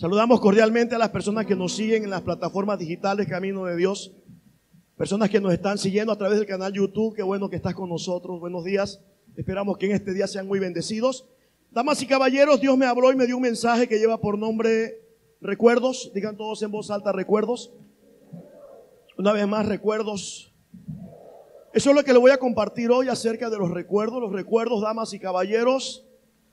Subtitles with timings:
[0.00, 4.14] Saludamos cordialmente a las personas que nos siguen en las plataformas digitales Camino de Dios.
[4.96, 7.14] Personas que nos están siguiendo a través del canal YouTube.
[7.14, 8.40] Qué bueno que estás con nosotros.
[8.40, 9.02] Buenos días.
[9.36, 11.26] Esperamos que en este día sean muy bendecidos.
[11.70, 15.02] Damas y caballeros, Dios me habló y me dio un mensaje que lleva por nombre
[15.42, 16.10] recuerdos.
[16.14, 17.70] Digan todos en voz alta recuerdos.
[19.18, 20.54] Una vez más, recuerdos.
[21.74, 24.22] Eso es lo que le voy a compartir hoy acerca de los recuerdos.
[24.22, 26.06] Los recuerdos, damas y caballeros.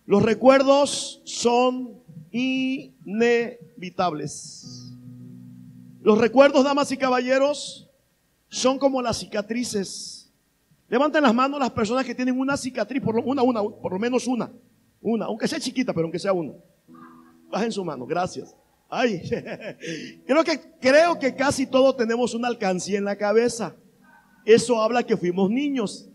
[0.05, 4.93] Los recuerdos son inevitables.
[6.01, 7.87] Los recuerdos, damas y caballeros,
[8.49, 10.31] son como las cicatrices.
[10.89, 13.99] Levanten las manos las personas que tienen una cicatriz, por lo, una, una, por lo
[13.99, 14.51] menos una.
[15.01, 16.53] Una, aunque sea chiquita, pero aunque sea una.
[17.49, 18.55] Bajen su mano, gracias.
[18.89, 19.21] Ay,
[20.25, 23.75] creo que, creo que casi todos tenemos una alcancía en la cabeza.
[24.45, 26.09] Eso habla que fuimos niños,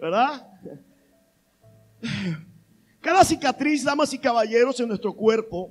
[0.00, 0.46] ¿verdad?
[3.04, 5.68] Cada cicatriz, damas y caballeros, en nuestro cuerpo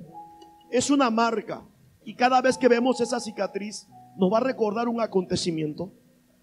[0.70, 1.66] es una marca.
[2.04, 5.92] Y cada vez que vemos esa cicatriz, nos va a recordar un acontecimiento.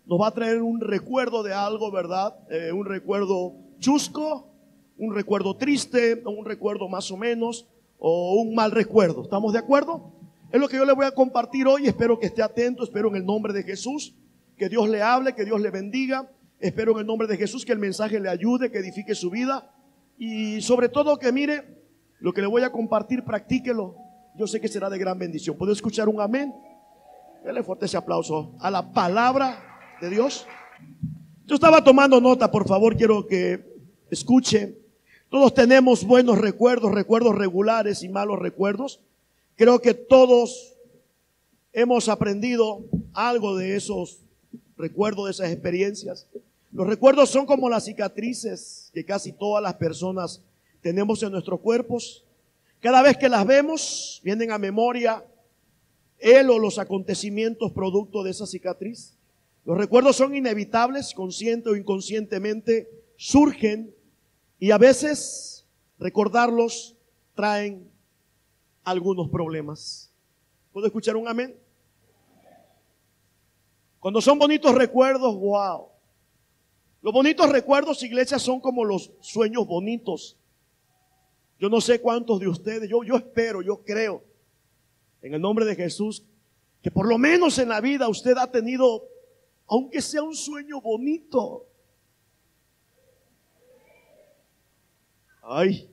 [0.06, 2.36] Nos va a traer un recuerdo de algo, ¿verdad?
[2.50, 4.50] Eh, un recuerdo chusco,
[4.98, 9.24] un recuerdo triste, un recuerdo más o menos, o un mal recuerdo.
[9.24, 10.12] ¿Estamos de acuerdo?
[10.52, 11.88] Es lo que yo le voy a compartir hoy.
[11.88, 12.84] Espero que esté atento.
[12.84, 14.14] Espero en el nombre de Jesús.
[14.58, 16.30] Que Dios le hable, que Dios le bendiga.
[16.60, 19.72] Espero en el nombre de Jesús que el mensaje le ayude, que edifique su vida
[20.24, 21.64] y sobre todo que mire,
[22.20, 23.96] lo que le voy a compartir, practíquelo.
[24.36, 25.58] Yo sé que será de gran bendición.
[25.58, 26.54] ¿Puedo escuchar un amén?
[27.44, 30.46] Dele fuerte ese aplauso a la palabra de Dios.
[31.48, 33.66] Yo estaba tomando nota, por favor, quiero que
[34.12, 34.78] escuche.
[35.28, 39.00] Todos tenemos buenos recuerdos, recuerdos regulares y malos recuerdos.
[39.56, 40.76] Creo que todos
[41.74, 44.20] hemos aprendido algo de esos
[44.78, 46.28] recuerdos, de esas experiencias.
[46.72, 50.42] Los recuerdos son como las cicatrices que casi todas las personas
[50.82, 52.24] tenemos en nuestros cuerpos.
[52.80, 55.26] Cada vez que las vemos, vienen a memoria
[56.18, 59.18] él o los acontecimientos producto de esa cicatriz.
[59.66, 63.94] Los recuerdos son inevitables, consciente o inconscientemente, surgen
[64.58, 65.66] y a veces
[66.00, 66.96] recordarlos
[67.36, 67.92] traen
[68.84, 70.12] algunos problemas.
[70.72, 71.56] ¿Puedo escuchar un amén?
[74.00, 75.91] Cuando son bonitos recuerdos, wow.
[77.02, 80.38] Los bonitos recuerdos, iglesia, son como los sueños bonitos.
[81.60, 84.24] Yo no sé cuántos de ustedes, yo, yo espero, yo creo,
[85.22, 86.24] en el nombre de Jesús,
[86.82, 89.08] que por lo menos en la vida usted ha tenido,
[89.68, 91.68] aunque sea un sueño bonito.
[95.44, 95.90] Ay,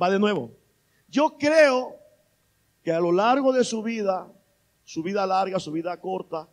[0.00, 0.52] va de nuevo.
[1.08, 1.96] Yo creo
[2.82, 4.30] que a lo largo de su vida,
[4.84, 6.48] su vida larga, su vida corta,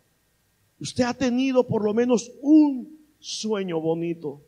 [0.79, 4.41] Usted ha tenido por lo menos un sueño bonito.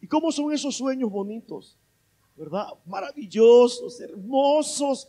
[0.00, 1.76] ¿Y cómo son esos sueños bonitos?
[2.36, 2.68] ¿Verdad?
[2.86, 5.08] Maravillosos, hermosos,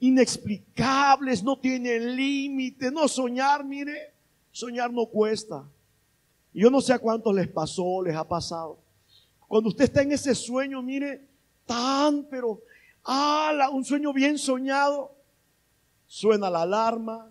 [0.00, 4.12] inexplicables, no tienen límite, no soñar, mire,
[4.50, 5.64] soñar no cuesta.
[6.52, 8.78] yo no sé a cuántos les pasó, les ha pasado.
[9.48, 11.26] Cuando usted está en ese sueño, mire,
[11.64, 12.60] tan, pero,
[13.02, 15.14] ala, un sueño bien soñado,
[16.06, 17.30] suena la alarma,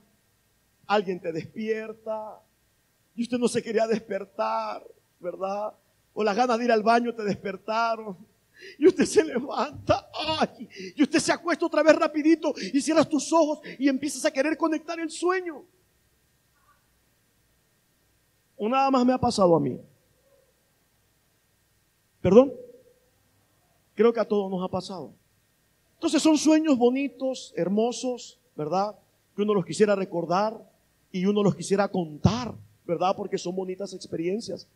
[0.88, 2.40] alguien te despierta
[3.16, 4.84] y usted no se quería despertar,
[5.20, 5.74] ¿verdad?
[6.14, 8.18] O las ganas de ir al baño te despertaron.
[8.78, 13.34] Y usted se levanta, ay, y usted se acuesta otra vez rapidito y cierras tus
[13.34, 15.66] ojos y empiezas a querer conectar el sueño.
[18.56, 19.80] O nada más me ha pasado a mí.
[22.22, 22.54] ¿Perdón?
[23.96, 25.14] Creo que a todos nos ha pasado.
[25.96, 28.96] Entonces son sueños bonitos, hermosos, ¿verdad?
[29.36, 30.58] Que uno los quisiera recordar,
[31.14, 33.16] y uno los quisiera contar, ¿verdad?
[33.16, 34.68] Porque son bonitas experiencias.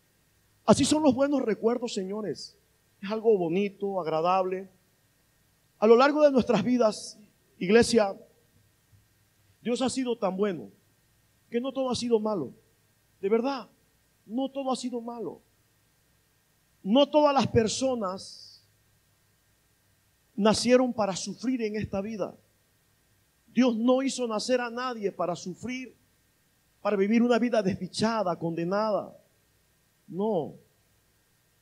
[0.68, 2.56] Así son los buenos recuerdos, señores.
[3.02, 4.70] Es algo bonito, agradable.
[5.80, 7.20] A lo largo de nuestras vidas,
[7.58, 8.16] iglesia,
[9.64, 10.70] Dios ha sido tan bueno
[11.50, 12.54] que no todo ha sido malo.
[13.20, 13.68] De verdad,
[14.28, 15.42] no todo ha sido malo.
[16.84, 18.64] No todas las personas
[20.36, 22.38] nacieron para sufrir en esta vida.
[23.48, 25.97] Dios no hizo nacer a nadie para sufrir
[26.82, 29.16] para vivir una vida desdichada, condenada.
[30.08, 30.56] No.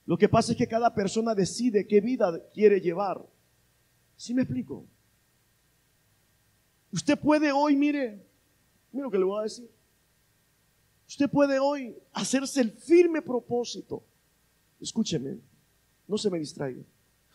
[0.05, 3.25] Lo que pasa es que cada persona decide qué vida quiere llevar.
[4.15, 4.85] ¿Sí me explico?
[6.91, 8.23] Usted puede hoy, mire,
[8.91, 9.69] mire lo que le voy a decir.
[11.07, 14.03] Usted puede hoy hacerse el firme propósito.
[14.79, 15.37] Escúcheme,
[16.07, 16.83] no se me distraiga.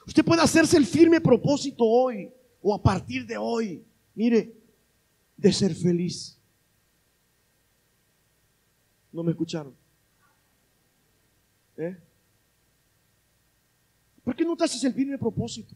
[0.06, 2.32] Usted puede hacerse el firme propósito hoy
[2.62, 3.84] o a partir de hoy,
[4.14, 4.54] mire,
[5.36, 6.39] de ser feliz.
[9.12, 9.74] ¿No me escucharon?
[11.76, 11.96] ¿Eh?
[14.22, 15.74] ¿Por qué no te haces el firme propósito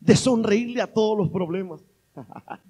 [0.00, 1.80] de sonreírle a todos los problemas?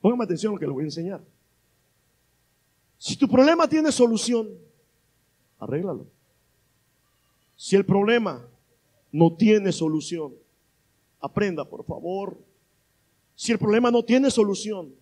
[0.00, 1.22] Póngame atención a lo que les voy a enseñar.
[2.98, 4.48] Si tu problema tiene solución,
[5.58, 6.06] arréglalo.
[7.56, 8.46] Si el problema
[9.12, 10.34] no tiene solución,
[11.20, 12.38] aprenda, por favor.
[13.34, 14.94] Si el problema no tiene solución,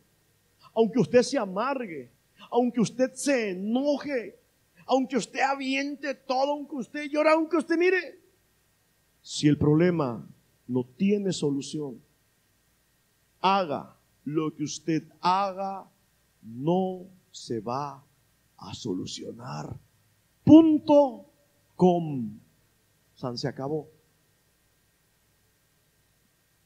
[0.74, 2.10] aunque usted se amargue,
[2.50, 4.38] aunque usted se enoje,
[4.86, 8.20] aunque usted aviente todo, aunque usted llore, aunque usted mire,
[9.22, 10.28] si el problema
[10.66, 12.00] no tiene solución,
[13.40, 15.88] haga lo que usted haga,
[16.42, 18.04] no se va
[18.56, 19.74] a solucionar.
[20.44, 21.26] Punto
[21.76, 22.38] com.
[23.36, 23.88] Se acabó.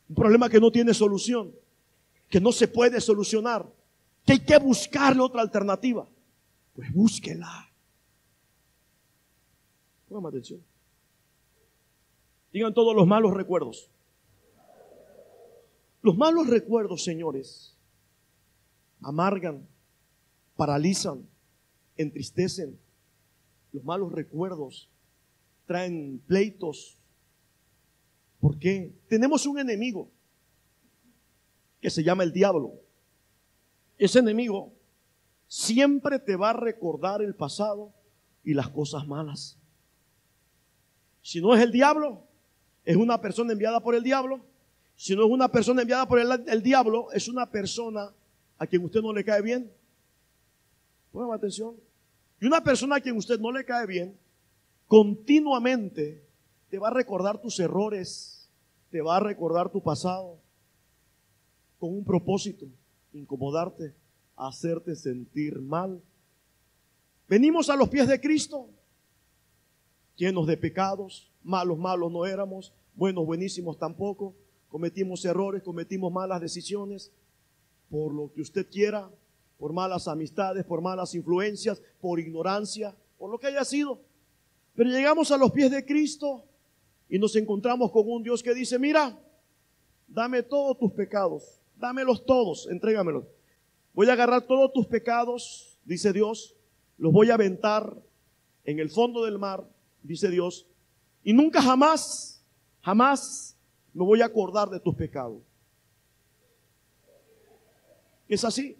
[0.08, 1.54] Un problema que no tiene solución,
[2.28, 3.70] que no se puede solucionar,
[4.28, 6.06] que hay que buscarle otra alternativa.
[6.74, 7.66] Pues búsquela.
[10.06, 10.62] Póngame atención.
[12.52, 13.90] Digan todos los malos recuerdos.
[16.02, 17.74] Los malos recuerdos, señores,
[19.00, 19.66] amargan,
[20.58, 21.26] paralizan,
[21.96, 22.78] entristecen.
[23.72, 24.90] Los malos recuerdos
[25.64, 26.98] traen pleitos.
[28.40, 28.92] ¿Por qué?
[29.08, 30.10] Tenemos un enemigo
[31.80, 32.87] que se llama el diablo.
[33.98, 34.72] Ese enemigo
[35.48, 37.92] siempre te va a recordar el pasado
[38.44, 39.58] y las cosas malas.
[41.20, 42.22] Si no es el diablo,
[42.84, 44.40] es una persona enviada por el diablo.
[44.96, 48.12] Si no es una persona enviada por el, diablo, es una persona
[48.56, 49.70] a quien usted no le cae bien.
[51.12, 51.76] Pongan atención.
[52.40, 54.16] Y una persona a quien usted no le cae bien,
[54.86, 56.24] continuamente
[56.70, 58.48] te va a recordar tus errores,
[58.90, 60.38] te va a recordar tu pasado,
[61.78, 62.66] con un propósito,
[63.12, 63.94] incomodarte,
[64.36, 66.02] hacerte sentir mal.
[67.28, 68.68] Venimos a los pies de Cristo,
[70.16, 74.34] llenos de pecados, malos, malos no éramos, buenos, buenísimos tampoco,
[74.68, 77.12] cometimos errores, cometimos malas decisiones,
[77.90, 79.10] por lo que usted quiera,
[79.58, 84.00] por malas amistades, por malas influencias, por ignorancia, por lo que haya sido.
[84.74, 86.44] Pero llegamos a los pies de Cristo
[87.08, 89.18] y nos encontramos con un Dios que dice, mira,
[90.06, 93.24] dame todos tus pecados, dámelos todos, entrégamelos.
[93.94, 96.54] Voy a agarrar todos tus pecados, dice Dios,
[96.98, 97.96] los voy a aventar
[98.64, 99.64] en el fondo del mar,
[100.02, 100.66] dice Dios,
[101.22, 102.44] y nunca jamás,
[102.80, 103.56] jamás
[103.92, 105.42] me voy a acordar de tus pecados.
[108.28, 108.76] Es así.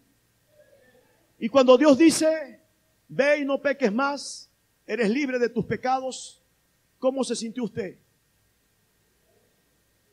[1.38, 2.60] Y cuando Dios dice,
[3.08, 4.50] ve y no peques más,
[4.86, 6.42] eres libre de tus pecados.
[6.98, 7.98] ¿Cómo se sintió usted?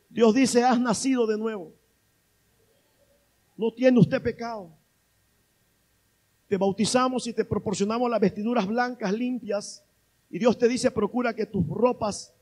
[0.08, 1.74] Dios dice, has nacido de nuevo.
[3.56, 4.70] No tiene usted pecado.
[6.48, 9.84] Te bautizamos y te proporcionamos las vestiduras blancas, limpias.
[10.30, 12.32] Y Dios te dice, procura que tus ropas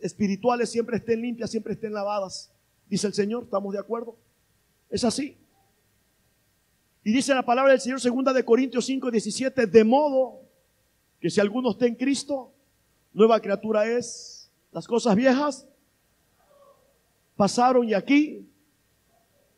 [0.00, 2.50] espirituales siempre estén limpias, siempre estén lavadas.
[2.88, 4.16] Dice el Señor, ¿estamos de acuerdo?
[4.88, 5.36] Es así.
[7.02, 10.40] Y dice la palabra del Señor, segunda de Corintios 5, 17, de modo
[11.20, 12.52] que si alguno está en Cristo,
[13.12, 14.50] nueva criatura es.
[14.72, 15.66] Las cosas viejas
[17.36, 18.48] pasaron y aquí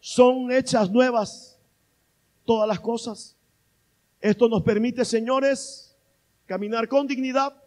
[0.06, 1.58] son hechas nuevas
[2.44, 3.34] todas las cosas.
[4.20, 5.96] Esto nos permite, señores,
[6.44, 7.60] caminar con dignidad,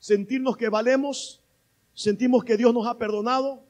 [0.00, 1.40] sentirnos que valemos,
[1.92, 3.62] sentimos que Dios nos ha perdonado,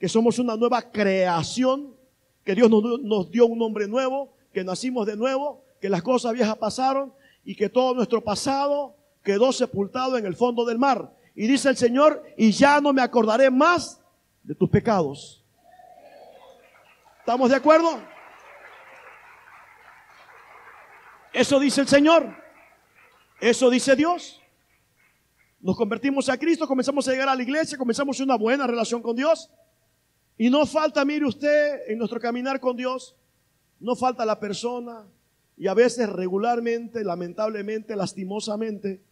[0.00, 1.94] que somos una nueva creación,
[2.42, 6.56] que Dios nos, dio un nombre nuevo, que nacimos de nuevo, que las cosas viejas
[6.56, 7.12] pasaron
[7.44, 11.14] y que todo nuestro pasado quedó sepultado en el fondo del mar.
[11.36, 14.00] Y dice el Señor, y ya no me acordaré más
[14.42, 15.37] de tus pecados.
[17.28, 18.00] ¿Estamos de acuerdo?
[21.30, 22.34] Eso dice el Señor.
[23.38, 24.40] Eso dice Dios.
[25.60, 29.14] Nos convertimos a Cristo, comenzamos a llegar a la iglesia, comenzamos una buena relación con
[29.14, 29.50] Dios.
[30.38, 33.14] Y no falta, mire usted, en nuestro caminar con Dios,
[33.78, 35.04] no falta la persona,
[35.58, 39.02] y a veces regularmente, lamentablemente, lastimosamente,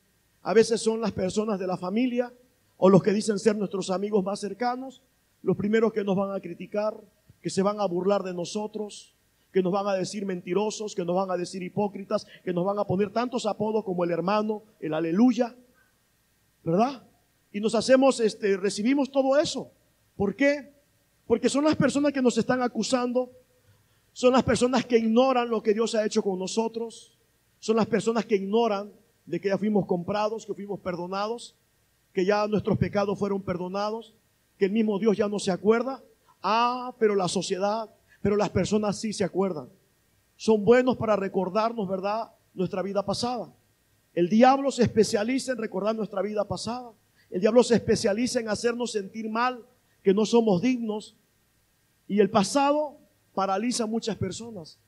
[0.40, 2.32] a veces son las personas de la familia
[2.78, 5.02] o los que dicen ser nuestros amigos más cercanos,
[5.42, 6.98] los primeros que nos van a criticar,
[7.46, 9.14] que se van a burlar de nosotros,
[9.52, 12.76] que nos van a decir mentirosos, que nos van a decir hipócritas, que nos van
[12.76, 15.54] a poner tantos apodos como el hermano, el aleluya,
[16.64, 17.04] ¿verdad?
[17.52, 19.70] Y nos hacemos, este, recibimos todo eso.
[20.16, 20.72] ¿Por qué?
[21.24, 23.30] Porque son las personas que nos están acusando
[24.12, 27.16] son las personas que ignoran lo que Dios ha hecho con nosotros.
[27.60, 28.90] Son las personas que ignoran
[29.24, 31.54] de que ya fuimos comprados, que fuimos perdonados,
[32.12, 34.16] que ya nuestros pecados fueron perdonados,
[34.58, 36.02] que el mismo Dios ya no se acuerda.
[36.42, 37.90] Ah, pero la sociedad,
[38.22, 39.68] pero las personas sí se acuerdan.
[40.36, 42.30] Son buenos para recordarnos, ¿verdad?
[42.54, 43.52] Nuestra vida pasada.
[44.12, 46.92] El diablo se especializa en recordar nuestra vida pasada.
[47.30, 49.64] El diablo se especializa en hacernos sentir mal,
[50.02, 51.16] que no somos dignos.
[52.08, 52.98] Y el pasado
[53.34, 54.78] paraliza a muchas personas.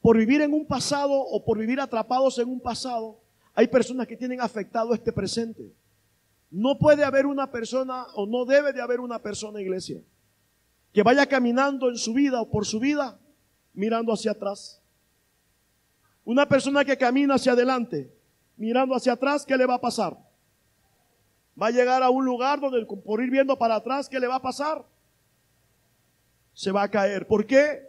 [0.00, 3.18] Por vivir en un pasado o por vivir atrapados en un pasado,
[3.54, 5.72] hay personas que tienen afectado este presente.
[6.50, 10.00] No puede haber una persona o no debe de haber una persona, iglesia,
[10.96, 13.18] que vaya caminando en su vida o por su vida
[13.74, 14.80] mirando hacia atrás.
[16.24, 18.10] Una persona que camina hacia adelante
[18.56, 20.16] mirando hacia atrás, ¿qué le va a pasar?
[21.60, 24.36] Va a llegar a un lugar donde por ir viendo para atrás, ¿qué le va
[24.36, 24.86] a pasar?
[26.54, 27.26] Se va a caer.
[27.26, 27.86] ¿Por qué?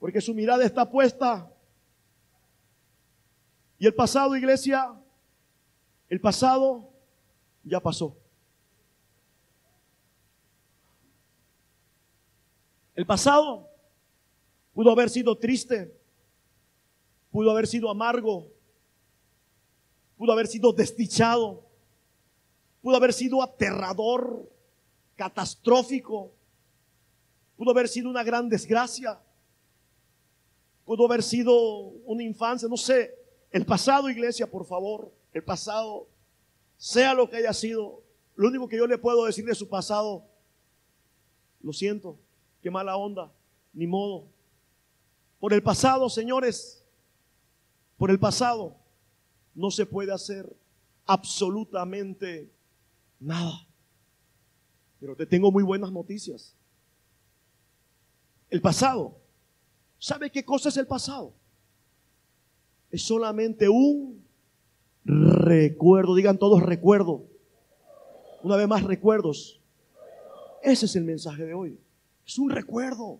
[0.00, 1.48] Porque su mirada está puesta.
[3.78, 4.92] Y el pasado, iglesia,
[6.08, 6.90] el pasado
[7.62, 8.16] ya pasó.
[13.00, 13.66] El pasado
[14.74, 15.98] pudo haber sido triste,
[17.30, 18.52] pudo haber sido amargo,
[20.18, 21.66] pudo haber sido desdichado,
[22.82, 24.52] pudo haber sido aterrador,
[25.16, 26.34] catastrófico,
[27.56, 29.18] pudo haber sido una gran desgracia,
[30.84, 31.58] pudo haber sido
[32.04, 33.14] una infancia, no sé,
[33.50, 36.06] el pasado iglesia, por favor, el pasado,
[36.76, 38.02] sea lo que haya sido,
[38.36, 40.22] lo único que yo le puedo decir de su pasado,
[41.62, 42.18] lo siento,
[42.62, 43.32] qué mala onda,
[43.72, 44.26] ni modo.
[45.38, 46.84] Por el pasado, señores,
[47.96, 48.76] por el pasado,
[49.54, 50.54] no se puede hacer
[51.06, 52.50] absolutamente
[53.18, 53.66] nada.
[55.00, 56.54] Pero te tengo muy buenas noticias.
[58.50, 59.16] El pasado.
[59.98, 61.34] ¿Sabe qué cosa es el pasado?
[62.90, 64.24] Es solamente un
[65.04, 66.14] recuerdo.
[66.14, 67.24] Digan todos recuerdo.
[68.42, 69.60] Una vez más recuerdos.
[70.62, 71.78] Ese es el mensaje de hoy.
[72.30, 73.18] Es un recuerdo.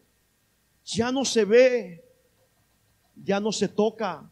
[0.84, 2.04] Ya no se ve.
[3.16, 4.30] Ya no se toca.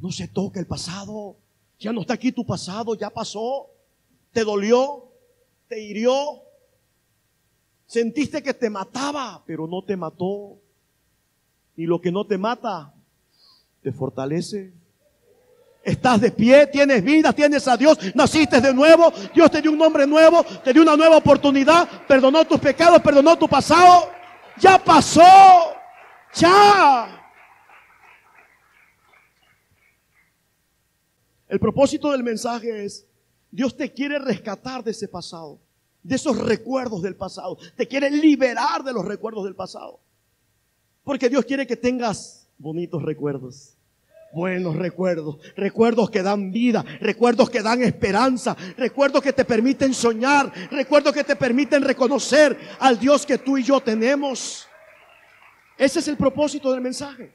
[0.00, 1.34] No se toca el pasado.
[1.80, 3.66] Ya no está aquí tu pasado, ya pasó.
[4.32, 5.08] Te dolió,
[5.66, 6.14] te hirió.
[7.84, 10.56] Sentiste que te mataba, pero no te mató.
[11.76, 12.94] Y lo que no te mata,
[13.82, 14.72] te fortalece.
[15.82, 19.78] Estás de pie, tienes vida, tienes a Dios, naciste de nuevo, Dios te dio un
[19.78, 24.10] nombre nuevo, te dio una nueva oportunidad, perdonó tus pecados, perdonó tu pasado.
[24.58, 25.20] Ya pasó,
[26.34, 27.18] ya.
[31.48, 33.06] El propósito del mensaje es,
[33.50, 35.60] Dios te quiere rescatar de ese pasado,
[36.02, 37.58] de esos recuerdos del pasado.
[37.76, 40.00] Te quiere liberar de los recuerdos del pasado.
[41.04, 43.76] Porque Dios quiere que tengas bonitos recuerdos,
[44.32, 50.52] buenos recuerdos, recuerdos que dan vida, recuerdos que dan esperanza, recuerdos que te permiten soñar,
[50.70, 54.66] recuerdos que te permiten reconocer al Dios que tú y yo tenemos.
[55.76, 57.32] Ese es el propósito del mensaje.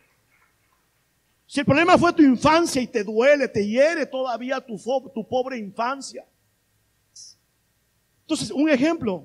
[1.45, 4.77] Si el problema fue tu infancia y te duele, te hiere todavía tu,
[5.13, 6.25] tu pobre infancia.
[8.21, 9.23] Entonces, un ejemplo,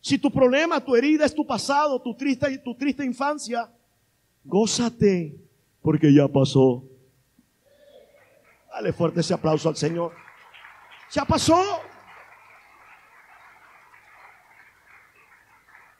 [0.00, 3.70] si tu problema, tu herida es tu pasado, tu triste, tu triste infancia,
[4.44, 5.36] gózate
[5.82, 6.84] porque ya pasó.
[8.72, 10.12] Dale fuerte ese aplauso al Señor.
[11.10, 11.62] Ya pasó.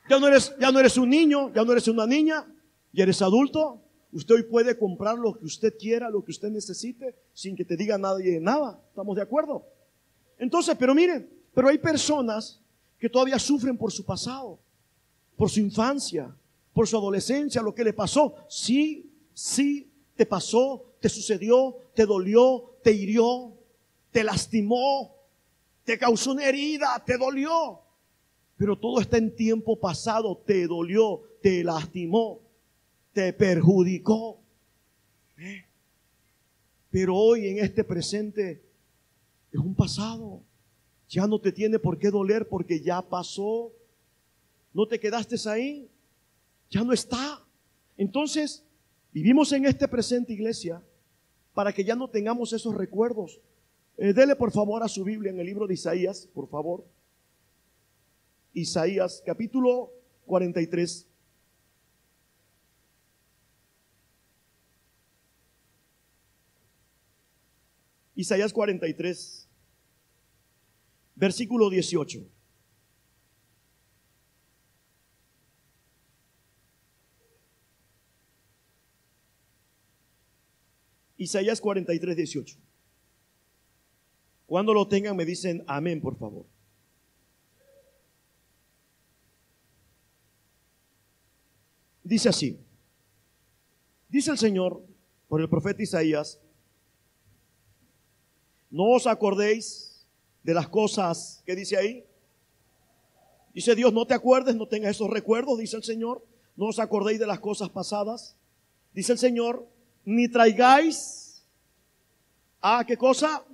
[0.09, 2.47] Ya no eres, ya no eres un niño, ya no eres una niña,
[2.93, 3.83] ya eres adulto.
[4.13, 7.77] Usted hoy puede comprar lo que usted quiera, lo que usted necesite, sin que te
[7.77, 8.81] diga nadie nada.
[8.89, 9.67] ¿Estamos de acuerdo?
[10.39, 12.61] Entonces, pero miren, pero hay personas
[12.99, 14.59] que todavía sufren por su pasado,
[15.37, 16.35] por su infancia,
[16.73, 18.35] por su adolescencia, lo que le pasó.
[18.49, 23.53] Sí, sí, te pasó, te sucedió, te dolió, te hirió,
[24.11, 25.15] te lastimó,
[25.85, 27.81] te causó una herida, te dolió.
[28.57, 32.41] Pero todo está en tiempo pasado, te dolió, te lastimó
[33.13, 34.41] te perjudicó.
[35.39, 35.65] ¿Eh?
[36.91, 38.63] Pero hoy en este presente
[39.51, 40.43] es un pasado.
[41.09, 43.73] Ya no te tiene por qué doler porque ya pasó.
[44.73, 45.89] No te quedaste ahí.
[46.71, 47.45] Ya no está.
[47.97, 48.65] Entonces,
[49.13, 50.83] vivimos en este presente iglesia
[51.55, 53.41] para que ya no tengamos esos recuerdos.
[53.99, 56.87] Eh, dele por favor a su Biblia en el libro de Isaías, por favor.
[58.55, 59.93] Isaías capítulo
[60.27, 61.09] 43.
[68.15, 69.49] Isaías 43,
[71.17, 72.42] versículo 18.
[81.23, 82.59] Isaías 43, 18.
[84.47, 86.47] Cuando lo tengan me dicen amén, por favor.
[92.03, 92.59] Dice así.
[94.09, 94.85] Dice el Señor
[95.29, 96.41] por el profeta Isaías,
[98.69, 100.07] No os acordéis
[100.43, 102.05] de las cosas que dice ahí.
[103.55, 106.27] Dice Dios, no te acuerdes, no tengas esos recuerdos, dice el Señor.
[106.57, 108.37] No os acordéis de las cosas pasadas.
[108.93, 109.69] Dice el Señor,
[110.05, 111.43] ni traigáis
[112.61, 113.45] a qué cosa?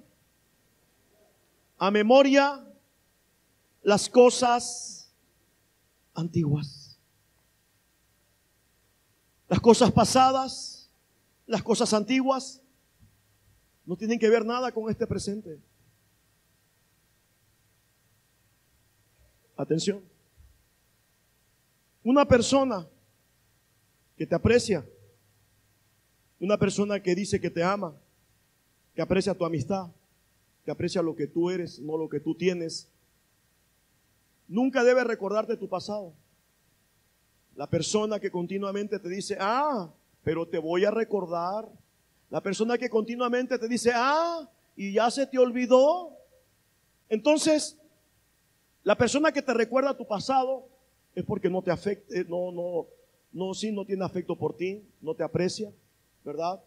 [1.78, 2.64] A memoria
[3.82, 5.10] las cosas
[6.14, 6.98] antiguas.
[9.48, 10.90] Las cosas pasadas,
[11.46, 12.60] las cosas antiguas,
[13.86, 15.58] no tienen que ver nada con este presente.
[19.56, 20.04] Atención.
[22.04, 22.86] Una persona
[24.16, 24.86] que te aprecia,
[26.40, 27.94] una persona que dice que te ama,
[28.94, 29.88] que aprecia tu amistad,
[30.64, 32.88] que aprecia lo que tú eres, no lo que tú tienes,
[34.46, 36.12] nunca debe recordarte tu pasado.
[37.56, 39.90] La persona que continuamente te dice, ah,
[40.22, 41.68] pero te voy a recordar
[42.30, 46.12] la persona que continuamente te dice, ah, y ya se te olvidó.
[47.08, 47.78] Entonces,
[48.84, 50.68] la persona que te recuerda tu pasado
[51.14, 52.86] es porque no te afecta, no, no,
[53.32, 55.72] no, sí, no tiene afecto por ti, no te aprecia,
[56.24, 56.62] ¿verdad?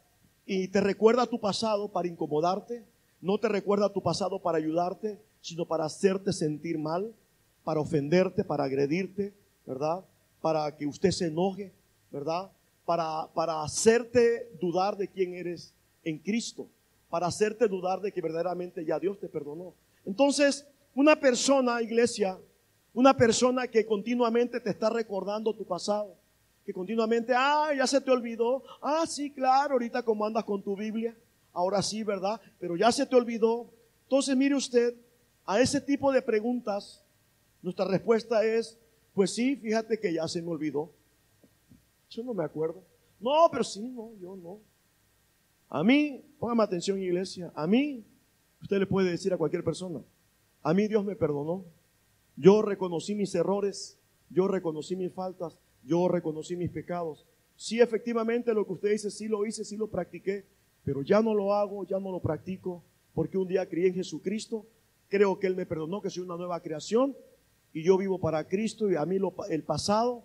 [0.46, 2.86] Y te recuerda tu pasado para incomodarte,
[3.22, 7.13] no te recuerda tu pasado para ayudarte, sino para hacerte sentir mal,
[7.63, 9.34] para ofenderte, para agredirte,
[9.65, 10.03] ¿verdad?
[10.41, 11.72] Para que usted se enoje,
[12.12, 12.51] ¿verdad?
[12.86, 16.67] para, hacerte dudar de quién eres en Cristo,
[17.10, 19.74] para hacerte dudar de que verdaderamente ya Dios te perdonó.
[20.05, 22.38] Entonces, una persona, iglesia,
[22.93, 26.15] una persona que continuamente te está recordando tu pasado,
[26.74, 31.16] continuamente, ah, ya se te olvidó, ah, sí, claro, ahorita como andas con tu Biblia,
[31.54, 32.40] ahora sí, ¿verdad?
[32.60, 33.70] Pero ya se te olvidó.
[34.04, 34.96] Entonces, mire usted,
[35.46, 37.04] a ese tipo de preguntas,
[37.62, 38.78] nuestra respuesta es,
[39.13, 40.92] pues sí, fíjate que ya se me olvidó.
[42.10, 42.82] Yo no me acuerdo.
[43.20, 44.60] No, pero sí, no, yo no.
[45.70, 48.04] A mí, póngame atención iglesia, a mí,
[48.62, 50.01] usted le puede decir a cualquier persona,
[50.63, 51.63] a mí Dios me perdonó.
[52.36, 53.98] Yo reconocí mis errores,
[54.29, 57.25] yo reconocí mis faltas, yo reconocí mis pecados.
[57.55, 60.46] Sí, efectivamente lo que usted dice, sí lo hice, sí lo practiqué,
[60.83, 64.65] pero ya no lo hago, ya no lo practico, porque un día crié en Jesucristo,
[65.09, 67.15] creo que Él me perdonó, que soy una nueva creación,
[67.74, 70.24] y yo vivo para Cristo, y a mí lo, el pasado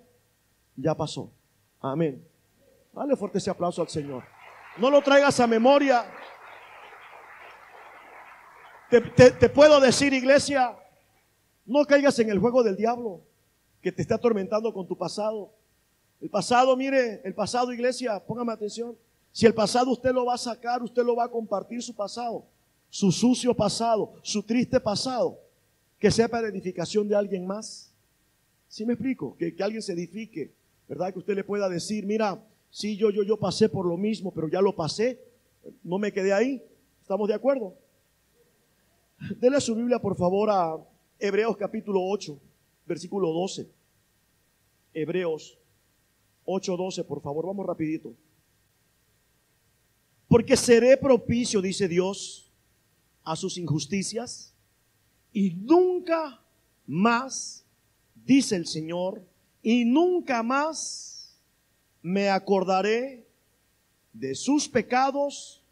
[0.77, 1.31] ya pasó.
[1.81, 2.25] Amén.
[2.93, 4.25] Dale fuerte ese aplauso al Señor.
[4.79, 6.05] No lo traigas a memoria.
[8.89, 10.77] Te, puedo decir, iglesia,
[11.65, 13.23] no caigas en el juego del diablo
[13.87, 15.53] que te está atormentando con tu pasado.
[16.21, 18.97] El pasado, mire, el pasado, iglesia, póngame atención.
[19.31, 22.45] Si el pasado usted lo va a sacar, usted lo va a compartir su pasado,
[22.91, 25.39] su sucio pasado, su triste pasado,
[26.01, 27.93] que sea para edificación de alguien más.
[28.67, 29.37] ¿Sí me explico?
[29.37, 30.53] Que, que alguien se edifique
[30.89, 31.13] ¿verdad?
[31.13, 34.49] Que usted le pueda decir, mira, sí, yo, yo, yo pasé por lo mismo, pero
[34.49, 35.21] ya lo pasé,
[35.85, 36.61] no me quedé ahí.
[37.03, 37.73] ¿Estamos de acuerdo?
[39.39, 40.77] Dele su Biblia, por favor, a
[41.21, 42.37] Hebreos capítulo 8,
[42.85, 43.76] versículo 12.
[44.97, 45.59] Hebreos
[46.47, 48.15] 8, 12, por favor, vamos rapidito.
[50.27, 52.51] Porque seré propicio, dice Dios,
[53.23, 54.55] a sus injusticias
[55.35, 56.43] y nunca
[56.87, 57.63] más,
[58.15, 59.23] dice el Señor,
[59.63, 61.37] y nunca más
[62.01, 63.29] me acordaré
[64.15, 65.63] de sus pecados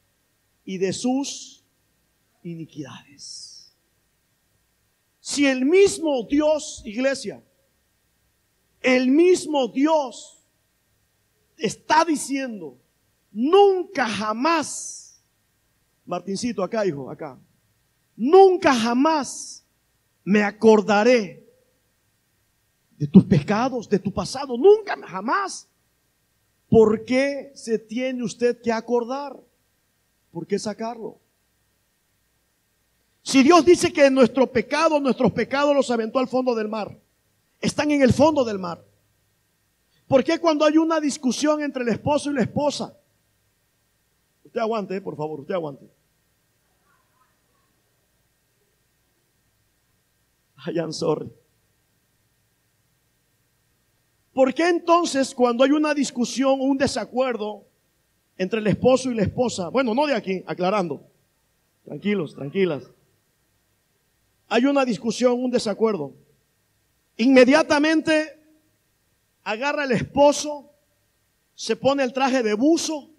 [0.67, 1.65] y de sus
[2.43, 3.73] iniquidades.
[5.21, 7.43] Si el mismo Dios, iglesia,
[8.85, 10.45] el mismo Dios
[11.57, 12.79] está diciendo,
[13.33, 15.23] nunca jamás,
[16.05, 17.41] Martincito, acá hijo, acá,
[18.15, 19.65] nunca jamás
[20.23, 21.49] me acordaré
[22.99, 25.67] de tus pecados, de tu pasado, nunca, jamás.
[26.69, 29.35] ¿Por qué se tiene usted que acordar?
[30.31, 31.21] ¿Por qué sacarlo?
[33.23, 37.01] Si Dios dice que nuestro pecado, nuestros pecados los aventó al fondo del mar,
[37.65, 38.85] están en el fondo del mar.
[40.07, 42.97] ¿Por qué cuando hay una discusión entre el esposo y la esposa?
[44.45, 45.87] Usted aguante, por favor, usted aguante.
[50.67, 51.33] I am sorry.
[54.33, 57.65] ¿Por qué entonces cuando hay una discusión o un desacuerdo
[58.37, 61.03] entre el esposo y la esposa, bueno, no de aquí, aclarando,
[61.85, 62.91] tranquilos, tranquilas,
[64.49, 66.15] hay una discusión, un desacuerdo,
[67.17, 68.41] inmediatamente
[69.43, 70.71] agarra el esposo,
[71.55, 73.11] se pone el traje de buzo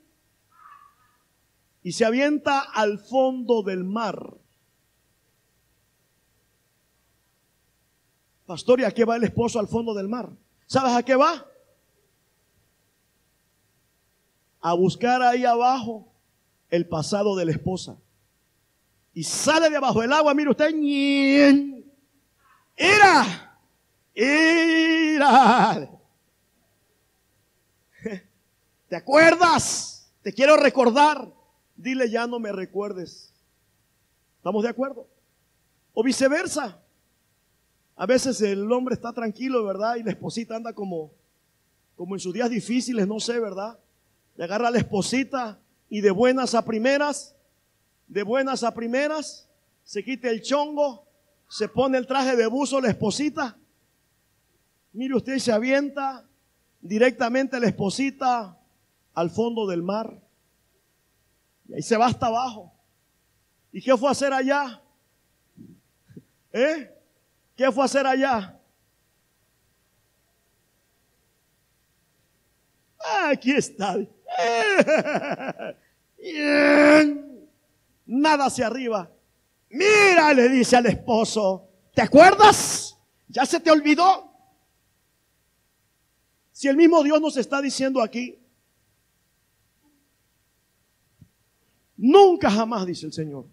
[1.83, 4.37] y se avienta al fondo del mar.
[8.45, 10.29] Pastor, ¿y a qué va el esposo al fondo del mar?
[10.67, 11.45] ¿Sabes a qué va?
[14.61, 16.11] A buscar ahí abajo
[16.69, 17.97] el pasado de la esposa.
[19.13, 21.63] y sale de abajo del agua, mire usted, ira,
[28.89, 30.11] ¿Te acuerdas?
[30.21, 31.31] Te quiero recordar.
[31.75, 33.33] Dile, ya no me recuerdes.
[34.37, 35.07] ¿Estamos de acuerdo?
[35.93, 36.81] O viceversa.
[37.95, 39.95] A veces el hombre está tranquilo, ¿verdad?
[39.95, 41.11] Y la esposita anda como,
[41.95, 43.77] como en sus días difíciles, no sé, ¿verdad?
[44.35, 47.35] Le agarra a la esposita y de buenas a primeras
[48.07, 49.49] de buenas a primeras,
[49.83, 51.07] se quita el chongo,
[51.47, 53.57] se pone el traje de buzo, la esposita.
[54.95, 56.25] Mire usted, se avienta
[56.79, 58.57] directamente la esposita
[59.13, 60.21] al fondo del mar.
[61.67, 62.73] Y ahí se va hasta abajo.
[63.73, 64.81] ¿Y qué fue a hacer allá?
[66.53, 66.89] ¿Eh?
[67.57, 68.57] ¿Qué fue a hacer allá?
[73.29, 73.97] Aquí está.
[76.17, 77.25] Bien
[78.05, 79.11] nada hacia arriba.
[79.69, 82.97] Mira, le dice al esposo, ¿te acuerdas?
[83.27, 84.34] ¿Ya se te olvidó?
[86.55, 88.39] Si el mismo Dios nos está diciendo aquí,
[91.97, 93.45] nunca jamás, dice el Señor,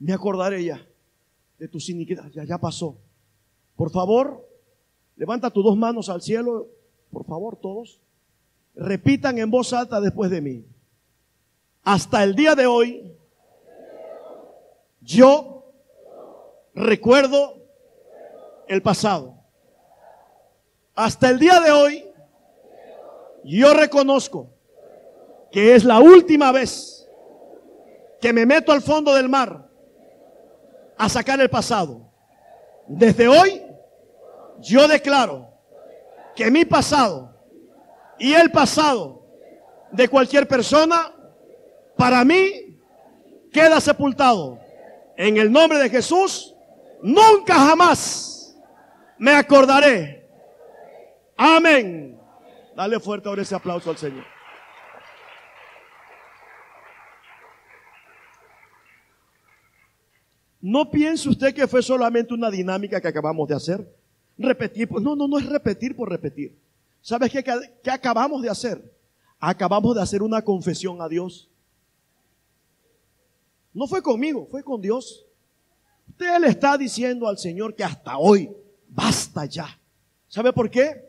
[0.00, 0.84] me acordaré ya
[1.60, 2.98] de tus iniquidades, ya, ya pasó.
[3.76, 4.44] Por favor,
[5.14, 6.66] levanta tus dos manos al cielo,
[7.12, 8.00] por favor, todos.
[8.74, 10.64] Repitan en voz alta después de mí.
[11.84, 13.12] Hasta el día de hoy,
[15.02, 15.72] yo
[16.74, 17.62] recuerdo
[18.66, 19.37] el pasado.
[20.98, 22.04] Hasta el día de hoy,
[23.44, 24.50] yo reconozco
[25.52, 27.08] que es la última vez
[28.20, 29.70] que me meto al fondo del mar
[30.96, 32.10] a sacar el pasado.
[32.88, 33.62] Desde hoy,
[34.58, 35.48] yo declaro
[36.34, 37.32] que mi pasado
[38.18, 39.24] y el pasado
[39.92, 41.14] de cualquier persona,
[41.96, 42.76] para mí,
[43.52, 44.58] queda sepultado
[45.16, 46.56] en el nombre de Jesús,
[47.00, 48.58] nunca jamás
[49.16, 50.17] me acordaré.
[51.38, 52.20] Amén.
[52.74, 54.24] Dale fuerte ahora ese aplauso al Señor.
[60.60, 63.96] No piense usted que fue solamente una dinámica que acabamos de hacer.
[64.36, 66.58] Repetir, pues no, no, no es repetir por repetir.
[67.00, 67.44] ¿Sabes qué,
[67.82, 68.92] qué acabamos de hacer?
[69.38, 71.48] Acabamos de hacer una confesión a Dios.
[73.72, 75.24] No fue conmigo, fue con Dios.
[76.08, 78.50] Usted le está diciendo al Señor que hasta hoy
[78.88, 79.78] basta ya.
[80.26, 81.07] ¿Sabe por qué?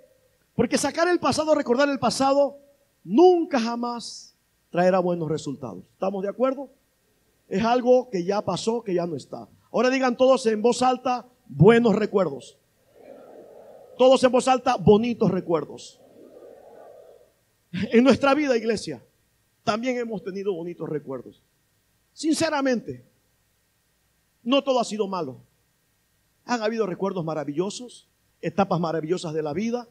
[0.59, 2.59] Porque sacar el pasado, recordar el pasado,
[3.05, 4.35] nunca jamás
[4.69, 5.85] traerá buenos resultados.
[5.93, 6.69] ¿Estamos de acuerdo?
[7.47, 9.47] Es algo que ya pasó, que ya no está.
[9.71, 12.57] Ahora digan todos en voz alta, buenos recuerdos.
[13.97, 16.01] Todos en voz alta, bonitos recuerdos.
[17.71, 19.01] En nuestra vida, iglesia,
[19.63, 21.41] también hemos tenido bonitos recuerdos.
[22.11, 23.05] Sinceramente,
[24.43, 25.37] no todo ha sido malo.
[26.43, 28.09] Han habido recuerdos maravillosos,
[28.41, 29.87] etapas maravillosas de la vida,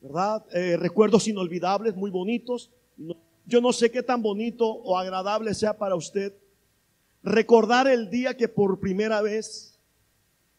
[0.00, 0.44] ¿verdad?
[0.52, 2.70] Eh, recuerdos inolvidables, muy bonitos.
[3.46, 6.32] Yo no sé qué tan bonito o agradable sea para usted
[7.22, 9.78] recordar el día que por primera vez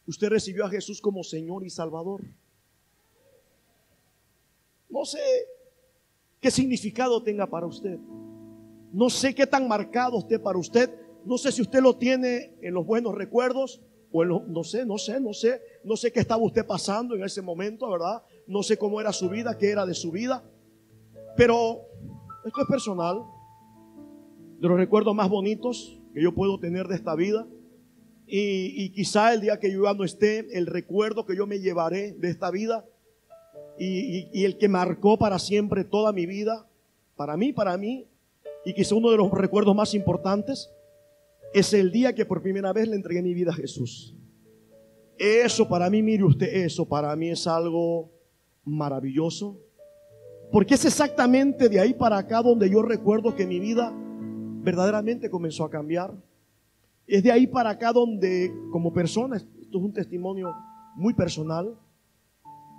[0.06, 2.22] usted recibió a Jesús como Señor y Salvador.
[4.90, 5.20] No sé
[6.40, 7.98] qué significado tenga para usted.
[8.92, 10.90] No sé qué tan marcado esté para usted
[11.26, 14.86] no sé si usted lo tiene en los buenos recuerdos o en los, no sé,
[14.86, 18.22] no sé, no sé, no sé qué estaba usted pasando en ese momento, ¿verdad?
[18.52, 20.44] No sé cómo era su vida, qué era de su vida.
[21.38, 21.86] Pero
[22.46, 23.24] esto es personal.
[24.60, 27.48] De los recuerdos más bonitos que yo puedo tener de esta vida.
[28.28, 32.12] Y, quizá el día que yo ya no esté, el recuerdo que yo me llevaré
[32.12, 32.86] de esta vida
[33.80, 36.68] y, y el que marcó para siempre toda mi vida,
[37.16, 38.06] para mí, para mí,
[38.66, 40.70] y quizá uno de los recuerdos más importantes,
[41.54, 44.14] es el día que por primera vez le entregué mi vida a Jesús.
[45.18, 48.21] Eso para mí, mire usted, eso para mí es algo
[48.64, 49.60] maravilloso.
[50.52, 53.94] Porque es exactamente de ahí para acá donde yo recuerdo que mi vida
[54.64, 56.14] verdaderamente comenzó a cambiar.
[57.08, 60.54] Es de ahí para acá donde como persona, esto es un testimonio
[60.96, 61.78] muy personal,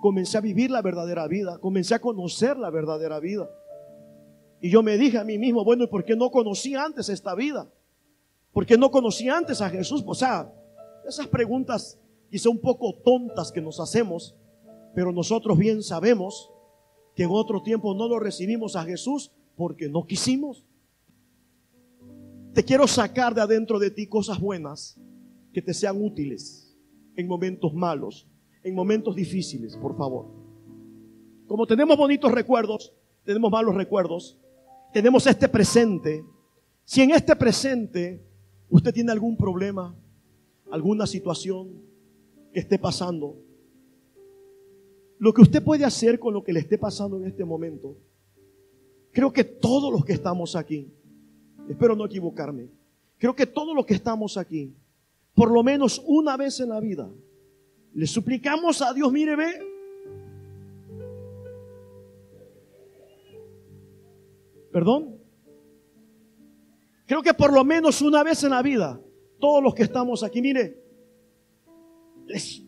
[0.00, 3.48] comencé a vivir la verdadera vida, comencé a conocer la verdadera vida.
[4.60, 7.34] Y yo me dije a mí mismo, bueno, ¿y por qué no conocí antes esta
[7.34, 7.68] vida?
[8.52, 10.02] porque no conocía antes a Jesús.
[10.06, 10.52] O sea,
[11.06, 11.98] esas preguntas
[12.30, 14.34] quizá un poco tontas que nos hacemos,
[14.94, 16.50] pero nosotros bien sabemos
[17.14, 20.64] que en otro tiempo no lo recibimos a Jesús porque no quisimos.
[22.54, 24.98] Te quiero sacar de adentro de ti cosas buenas
[25.52, 26.76] que te sean útiles
[27.16, 28.28] en momentos malos,
[28.62, 30.26] en momentos difíciles, por favor.
[31.46, 34.38] Como tenemos bonitos recuerdos, tenemos malos recuerdos,
[34.92, 36.24] tenemos este presente.
[36.84, 38.24] Si en este presente
[38.68, 39.94] usted tiene algún problema,
[40.70, 41.82] alguna situación
[42.52, 43.36] que esté pasando,
[45.22, 47.96] lo que usted puede hacer con lo que le esté pasando en este momento,
[49.12, 50.92] creo que todos los que estamos aquí,
[51.68, 52.68] espero no equivocarme,
[53.18, 54.74] creo que todos los que estamos aquí,
[55.32, 57.08] por lo menos una vez en la vida,
[57.94, 59.62] le suplicamos a Dios, mire, ve,
[64.72, 65.20] perdón,
[67.06, 69.00] creo que por lo menos una vez en la vida,
[69.38, 70.82] todos los que estamos aquí, mire,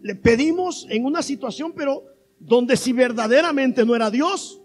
[0.02, 4.60] le pedimos en una situación, pero donde si verdaderamente no era Dios,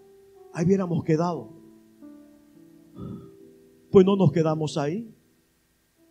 [0.54, 1.54] ahí hubiéramos quedado.
[3.92, 5.10] Pues no nos quedamos ahí.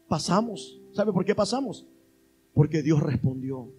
[0.09, 0.81] Pasamos.
[0.93, 1.87] ¿Sabe por qué pasamos?
[2.55, 3.71] Porque Dios respondió.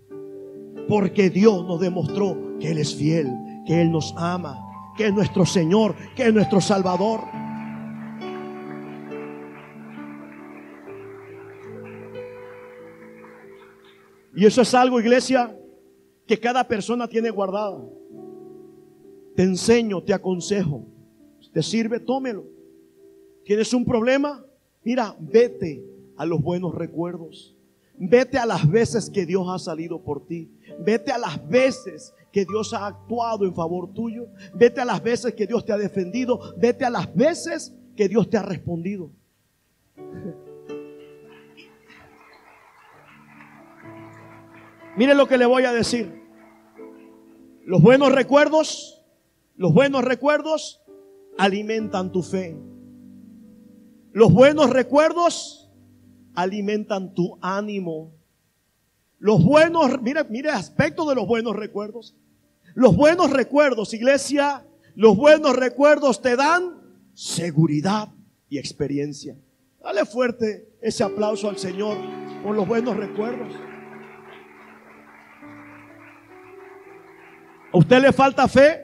[0.88, 3.28] Porque Dios nos demostró que Él es fiel,
[3.66, 4.58] que Él nos ama,
[4.96, 7.22] que es nuestro Señor, que es nuestro Salvador.
[14.36, 15.54] Y eso es algo, iglesia,
[16.30, 17.82] que cada persona tiene guardada.
[19.36, 20.86] Te enseño, te aconsejo.
[21.52, 22.00] ¿Te sirve?
[22.00, 22.46] Tómelo.
[23.44, 24.46] ¿Tienes un problema?
[24.84, 25.84] Mira, vete
[26.18, 27.56] a los buenos recuerdos.
[27.98, 30.52] Vete a las veces que Dios ha salido por ti.
[30.80, 34.28] Vete a las veces que Dios ha actuado en favor tuyo.
[34.54, 36.54] Vete a las veces que Dios te ha defendido.
[36.58, 39.10] Vete a las veces que Dios te ha respondido.
[44.96, 46.19] Mire lo que le voy a decir.
[47.70, 49.00] Los buenos recuerdos,
[49.56, 50.82] los buenos recuerdos
[51.38, 52.58] alimentan tu fe.
[54.12, 55.70] Los buenos recuerdos
[56.34, 58.12] alimentan tu ánimo.
[59.20, 62.16] Los buenos, mire, mire aspecto de los buenos recuerdos.
[62.74, 66.82] Los buenos recuerdos, iglesia, los buenos recuerdos te dan
[67.14, 68.10] seguridad
[68.50, 69.38] y experiencia.
[69.80, 72.00] Dale fuerte ese aplauso al Señor
[72.42, 73.69] por los buenos recuerdos.
[77.72, 78.84] ¿A usted le falta fe?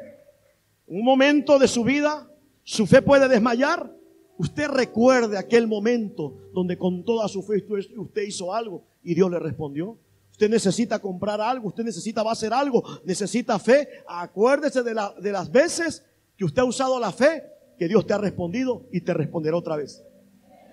[0.88, 2.30] Un momento de su vida,
[2.64, 3.92] su fe puede desmayar.
[4.38, 7.66] Usted recuerde aquel momento donde con toda su fe
[7.98, 9.98] usted hizo algo y Dios le respondió.
[10.32, 13.88] Usted necesita comprar algo, usted necesita va a hacer algo, necesita fe.
[14.08, 16.06] Acuérdese de, de las veces
[16.38, 17.44] que usted ha usado la fe,
[17.80, 20.04] que Dios te ha respondido y te responderá otra vez.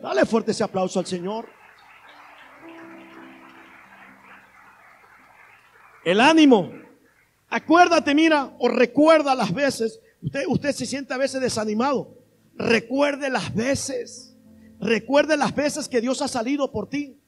[0.02, 1.46] Dale fuerte ese aplauso al Señor.
[6.04, 6.81] El ánimo
[7.54, 10.00] Acuérdate, mira, o recuerda las veces.
[10.22, 12.16] Usted, usted se siente a veces desanimado.
[12.54, 14.34] Recuerde las veces.
[14.80, 17.20] Recuerde las veces que Dios ha salido por ti.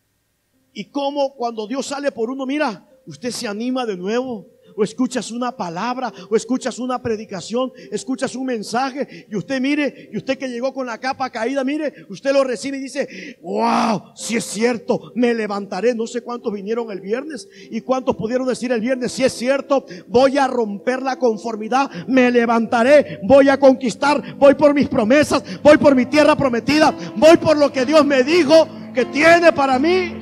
[0.72, 5.30] Y cómo cuando Dios sale por uno, mira, usted se anima de nuevo o escuchas
[5.30, 10.48] una palabra, o escuchas una predicación, escuchas un mensaje, y usted mire, y usted que
[10.48, 15.12] llegó con la capa caída, mire, usted lo recibe y dice, wow, si es cierto,
[15.14, 15.94] me levantaré.
[15.94, 19.84] No sé cuántos vinieron el viernes y cuántos pudieron decir el viernes, si es cierto,
[20.08, 25.78] voy a romper la conformidad, me levantaré, voy a conquistar, voy por mis promesas, voy
[25.78, 30.14] por mi tierra prometida, voy por lo que Dios me dijo que tiene para mí.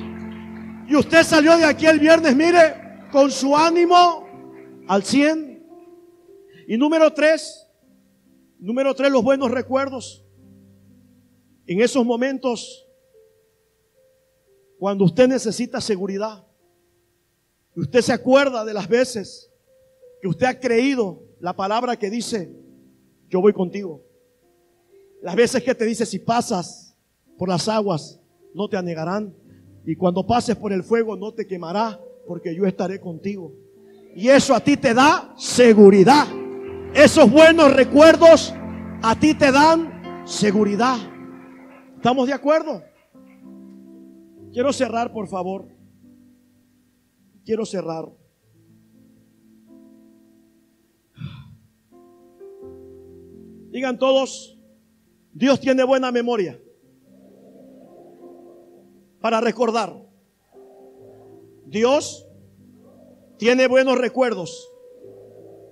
[0.87, 4.22] Y usted salió de aquí el viernes, mire, con su ánimo
[4.87, 5.63] al 100.
[6.67, 7.67] Y número tres,
[8.59, 10.25] número tres, los buenos recuerdos.
[11.65, 12.87] En esos momentos,
[14.79, 16.45] cuando usted necesita seguridad,
[17.75, 19.51] usted se acuerda de las veces
[20.21, 22.53] que usted ha creído la palabra que dice,
[23.29, 24.05] yo voy contigo.
[25.21, 26.95] Las veces que te dice, si pasas
[27.37, 28.19] por las aguas,
[28.53, 29.33] no te anegarán.
[29.85, 33.53] Y cuando pases por el fuego, no te quemará, porque yo estaré contigo.
[34.15, 36.27] Y eso a ti te da seguridad.
[36.93, 38.53] Esos buenos recuerdos
[39.01, 40.97] a ti te dan seguridad.
[41.95, 42.83] ¿Estamos de acuerdo?
[44.51, 45.67] Quiero cerrar, por favor.
[47.43, 48.05] Quiero cerrar.
[53.71, 54.59] Digan todos,
[55.31, 56.61] Dios tiene buena memoria
[59.19, 59.95] para recordar.
[61.65, 62.27] Dios
[63.43, 64.71] tiene buenos recuerdos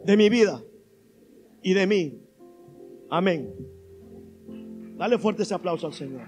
[0.04, 0.62] de mi vida
[1.64, 2.22] y de mí.
[3.10, 3.56] Amén.
[4.98, 6.28] Dale fuerte ese aplauso al Señor.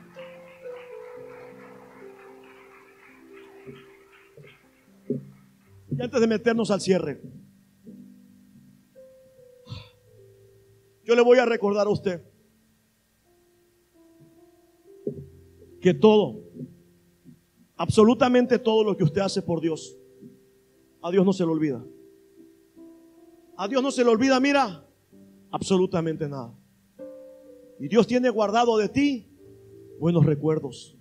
[5.92, 7.22] Y antes de meternos al cierre,
[11.04, 12.24] yo le voy a recordar a usted
[15.82, 16.42] que todo,
[17.76, 19.98] absolutamente todo lo que usted hace por Dios,
[21.04, 21.86] a Dios no se le olvida.
[23.58, 24.88] A Dios no se le olvida, mira,
[25.52, 26.58] absolutamente nada.
[27.80, 29.30] Y Dios tiene guardado de ti
[30.00, 30.98] buenos recuerdos.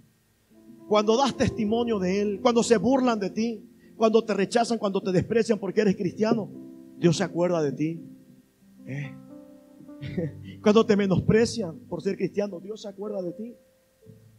[0.89, 3.65] cuando das testimonio de Él, cuando se burlan de ti,
[3.97, 6.51] cuando te rechazan, cuando te desprecian porque eres cristiano,
[6.99, 8.01] Dios se acuerda de ti.
[8.85, 9.17] Eh.
[10.61, 13.57] Cuando te menosprecian por ser cristiano, Dios se acuerda de ti.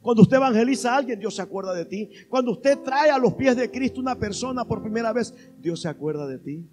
[0.03, 2.09] Cuando usted evangeliza a alguien, Dios se acuerda de ti.
[2.29, 5.87] Cuando usted trae a los pies de Cristo una persona por primera vez, Dios se
[5.87, 6.69] acuerda de ti.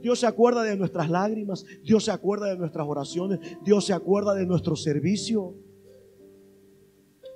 [0.00, 4.34] Dios se acuerda de nuestras lágrimas, Dios se acuerda de nuestras oraciones, Dios se acuerda
[4.34, 5.54] de nuestro servicio.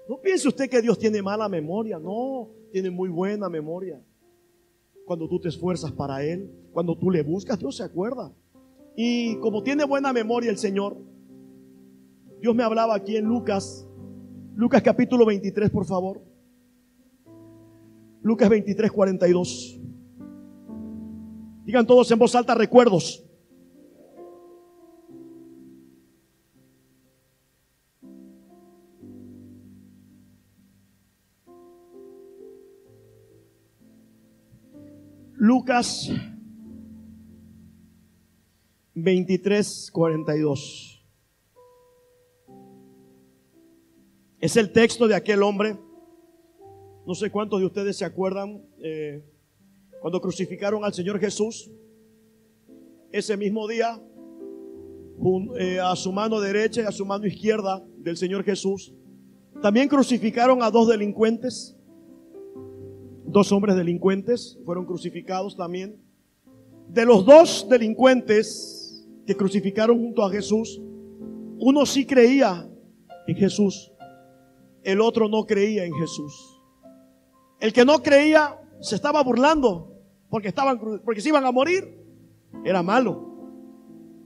[0.08, 4.00] No piense usted que Dios tiene mala memoria, no, tiene muy buena memoria.
[5.04, 8.32] Cuando tú te esfuerzas para Él, cuando tú le buscas, Dios se acuerda.
[8.96, 10.96] Y como tiene buena memoria el Señor,
[12.40, 13.85] Dios me hablaba aquí en Lucas,
[14.56, 16.22] Lucas capítulo 23, por favor.
[18.22, 19.80] Lucas 23, 42.
[21.66, 23.22] Digan todos en voz alta recuerdos.
[35.34, 36.10] Lucas
[38.94, 40.95] 23, 42.
[44.40, 45.78] Es el texto de aquel hombre.
[47.06, 49.24] No sé cuántos de ustedes se acuerdan eh,
[50.00, 51.70] cuando crucificaron al Señor Jesús.
[53.12, 54.00] Ese mismo día,
[55.58, 58.92] eh, a su mano derecha y a su mano izquierda del Señor Jesús,
[59.62, 61.76] también crucificaron a dos delincuentes
[63.36, 66.00] Dos hombres delincuentes fueron crucificados también.
[66.88, 70.80] De los dos delincuentes que crucificaron junto a Jesús,
[71.58, 72.66] uno sí creía
[73.26, 73.92] en Jesús,
[74.86, 76.62] el otro no creía en Jesús.
[77.58, 79.92] El que no creía se estaba burlando
[80.30, 81.98] porque estaban porque se iban a morir.
[82.64, 83.34] Era malo.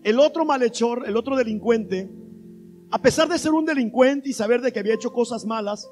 [0.03, 2.11] El otro malhechor, el otro delincuente,
[2.91, 5.91] a pesar de ser un delincuente y saber de que había hecho cosas malas,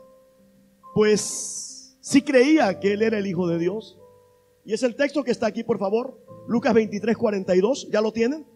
[0.95, 3.99] pues si creía que él era el Hijo de Dios.
[4.67, 6.23] Y es el texto que está aquí, por favor.
[6.47, 7.89] Lucas 23, 42.
[7.91, 8.47] ¿Ya lo tienen?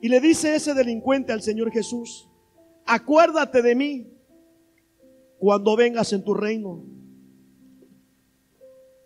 [0.00, 2.28] Y le dice ese delincuente al Señor Jesús,
[2.86, 4.19] acuérdate de mí
[5.40, 6.84] cuando vengas en tu reino.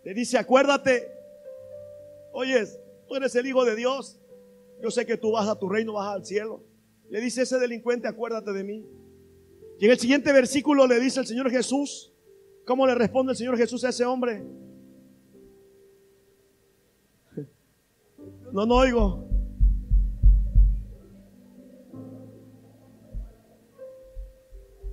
[0.04, 1.08] Le dice, acuérdate,
[2.32, 4.20] oyes, tú eres el Hijo de Dios.
[4.82, 6.62] Yo sé que tú vas a tu reino, vas al cielo.
[7.08, 8.84] Le dice ese delincuente, acuérdate de mí.
[9.78, 12.14] Y en el siguiente versículo le dice el Señor Jesús,
[12.66, 14.42] ¿Cómo le responde el Señor Jesús a ese hombre?
[18.52, 19.28] No, no oigo.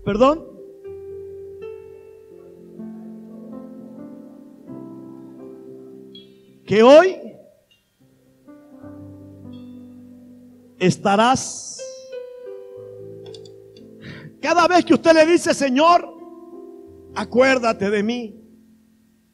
[0.04, 0.51] ¿Perdón?
[6.72, 7.18] Que hoy
[10.80, 11.82] estarás.
[14.42, 16.08] Cada vez que usted le dice, Señor,
[17.14, 18.42] acuérdate de mí.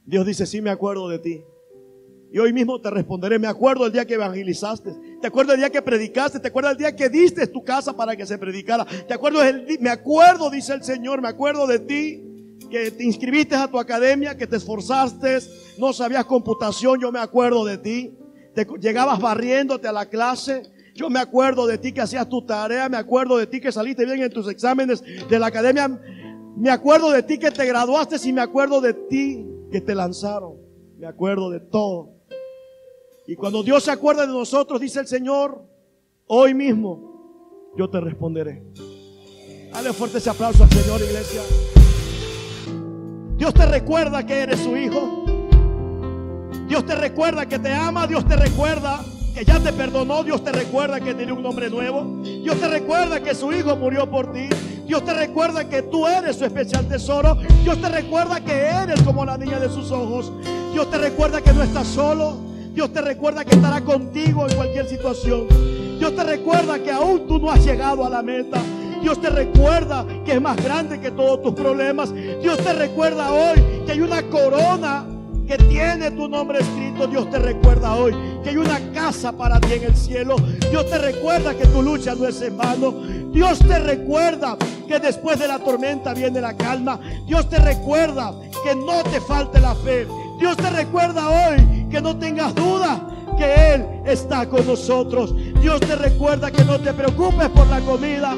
[0.04, 1.44] Dios dice, sí me acuerdo de ti.
[2.32, 5.70] Y hoy mismo te responderé, me acuerdo el día que evangelizaste, te acuerdo el día
[5.70, 9.14] que predicaste, te acuerdo el día que diste tu casa para que se predicara, te
[9.14, 12.27] acuerdo el, me acuerdo, dice el Señor, me acuerdo de ti,
[12.70, 15.40] que te inscribiste a tu academia, que te esforzaste,
[15.78, 18.18] no sabías computación, yo me acuerdo de ti,
[18.54, 20.64] te, llegabas barriéndote a la clase,
[20.96, 24.06] yo me acuerdo de ti que hacías tu tarea, me acuerdo de ti que saliste
[24.06, 25.88] bien en tus exámenes de la academia,
[26.58, 30.56] me acuerdo de ti que te graduaste y me acuerdo de ti que te lanzaron.
[30.98, 32.16] Me acuerdo de todo.
[33.28, 35.64] Y cuando Dios se acuerda de nosotros, dice el Señor,
[36.26, 38.64] hoy mismo yo te responderé.
[39.72, 41.42] Dale fuerte ese aplauso al Señor, iglesia.
[43.38, 45.26] Dios te recuerda que eres su hijo.
[46.68, 48.08] Dios te recuerda que te ama.
[48.08, 49.00] Dios te recuerda
[49.34, 50.24] que ya te perdonó.
[50.24, 52.04] Dios te recuerda que tiene un nombre nuevo.
[52.24, 54.50] Dios te recuerda que su hijo murió por ti.
[54.88, 57.36] Dios te recuerda que tú eres su especial tesoro.
[57.64, 60.32] Dios te recuerda que eres como la niña de sus ojos.
[60.74, 62.38] Dios te recuerda que no estás solo.
[62.74, 65.48] Dios te recuerda que estará contigo en cualquier situación.
[66.00, 68.60] Dios te recuerda que aún tú no has llegado a la meta.
[69.02, 72.14] Dios te recuerda que es más grande que todos tus problemas.
[72.42, 75.06] Dios te recuerda hoy que hay una corona
[75.48, 77.08] que tiene tu nombre escrito.
[77.08, 78.14] Dios te recuerda hoy
[78.44, 80.36] que hay una casa para ti en el cielo.
[80.70, 82.92] Dios te recuerda que tu lucha no es en vano.
[83.32, 84.58] Dios te recuerda
[84.88, 87.00] que después de la tormenta viene la calma.
[87.26, 90.08] Dios te recuerda que no te falte la fe.
[90.40, 93.00] Dios te recuerda hoy que no tengas duda
[93.38, 95.34] que Él está con nosotros.
[95.62, 98.36] Dios te recuerda que no te preocupes por la comida.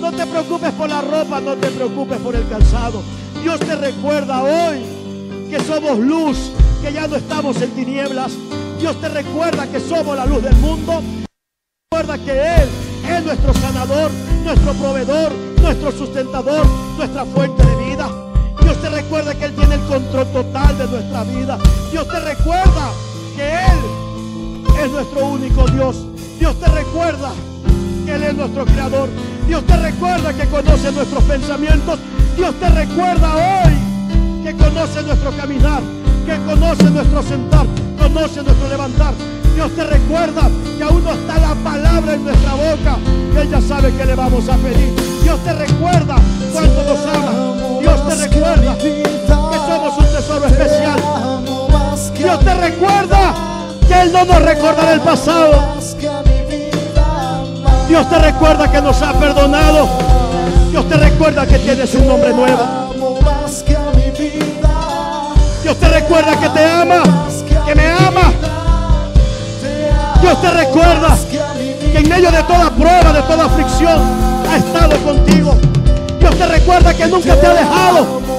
[0.00, 3.02] No te preocupes por la ropa, no te preocupes por el calzado.
[3.42, 4.84] Dios te recuerda hoy
[5.50, 6.50] que somos luz,
[6.82, 8.32] que ya no estamos en tinieblas.
[8.78, 11.02] Dios te recuerda que somos la luz del mundo.
[11.90, 12.68] Recuerda que Él
[13.08, 14.10] es nuestro sanador,
[14.44, 15.32] nuestro proveedor,
[15.62, 16.66] nuestro sustentador,
[16.96, 18.08] nuestra fuente de vida.
[18.62, 21.58] Dios te recuerda que Él tiene el control total de nuestra vida.
[21.90, 22.90] Dios te recuerda
[23.34, 25.96] que Él es nuestro único Dios.
[26.38, 27.32] Dios te recuerda
[28.08, 29.08] Él es nuestro creador.
[29.46, 31.98] Dios te recuerda que conoce nuestros pensamientos.
[32.36, 33.72] Dios te recuerda hoy
[34.44, 35.80] que conoce nuestro caminar,
[36.24, 37.66] que conoce nuestro sentar,
[37.98, 39.14] conoce nuestro levantar.
[39.54, 40.42] Dios te recuerda
[40.76, 42.98] que aún no está la palabra en nuestra boca,
[43.32, 44.94] que Él ya sabe que le vamos a pedir.
[45.22, 46.16] Dios te recuerda
[46.52, 47.80] cuánto nos ama.
[47.80, 49.02] Dios te recuerda que
[49.66, 51.00] somos un tesoro especial.
[52.16, 53.34] Dios te recuerda
[53.88, 55.76] que Él no nos recordará el pasado.
[57.88, 59.88] Dios te recuerda que nos ha perdonado.
[60.70, 62.86] Dios te recuerda que tienes un nombre nuevo.
[65.62, 67.02] Dios te recuerda que te ama,
[67.66, 68.32] que me ama.
[70.20, 71.16] Dios te recuerda
[71.92, 74.00] que en medio de toda prueba, de toda aflicción,
[74.50, 75.56] ha estado contigo.
[76.20, 78.35] Dios te recuerda que nunca te ha dejado.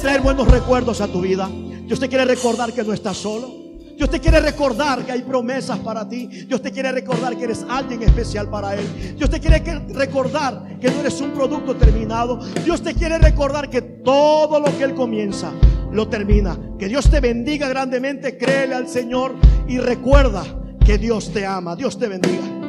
[0.00, 1.48] Traer buenos recuerdos a tu vida.
[1.84, 3.60] Dios te quiere recordar que no estás solo.
[3.96, 6.26] Dios te quiere recordar que hay promesas para ti.
[6.26, 9.14] Dios te quiere recordar que eres alguien especial para Él.
[9.16, 9.58] Dios te quiere
[9.92, 12.40] recordar que no eres un producto terminado.
[12.64, 15.52] Dios te quiere recordar que todo lo que Él comienza
[15.92, 16.58] lo termina.
[16.78, 18.38] Que Dios te bendiga grandemente.
[18.38, 19.34] Créele al Señor
[19.68, 20.44] y recuerda
[20.84, 21.76] que Dios te ama.
[21.76, 22.59] Dios te bendiga.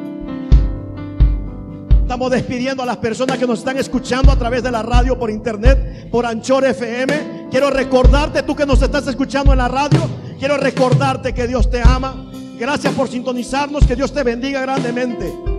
[2.11, 5.31] Estamos despidiendo a las personas que nos están escuchando a través de la radio, por
[5.31, 7.47] internet, por Anchor FM.
[7.49, 10.01] Quiero recordarte, tú que nos estás escuchando en la radio,
[10.37, 12.29] quiero recordarte que Dios te ama.
[12.59, 15.50] Gracias por sintonizarnos, que Dios te bendiga grandemente.